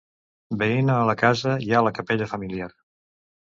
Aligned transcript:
Veïna 0.61 0.95
a 1.03 1.03
la 1.11 1.15
casa 1.21 1.55
hi 1.67 1.69
ha 1.77 1.85
la 1.91 1.95
capella 2.01 2.31
familiar. 2.35 2.75